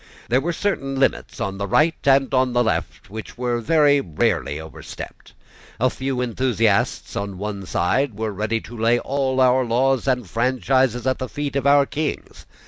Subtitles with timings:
[0.29, 4.59] There were certain limits on the right and on the left, which were very rarely
[4.59, 5.33] overstepped.
[5.79, 11.05] A few enthusiasts on one side were ready to lay all our laws and franchises
[11.05, 12.47] at the feet of our Kings.